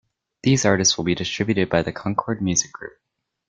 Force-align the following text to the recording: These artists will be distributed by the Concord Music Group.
These 0.41 0.65
artists 0.65 0.97
will 0.97 1.05
be 1.05 1.13
distributed 1.13 1.69
by 1.69 1.83
the 1.83 1.91
Concord 1.91 2.41
Music 2.41 2.71
Group. 2.71 2.97